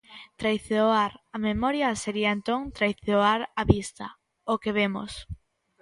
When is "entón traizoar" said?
2.37-3.41